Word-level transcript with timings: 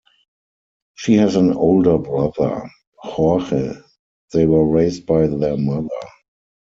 She 0.95 1.13
has 1.17 1.35
an 1.35 1.53
older 1.53 1.99
brother, 1.99 2.67
Jorge; 2.97 3.73
they 4.33 4.47
were 4.47 4.65
raised 4.65 5.05
by 5.05 5.27
their 5.27 5.57
mother. 5.57 6.07